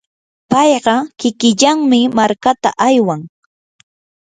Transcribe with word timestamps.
payqa 0.51 0.95
kikillanmi 1.19 1.99
markata 2.17 2.69
aywan. 2.87 3.21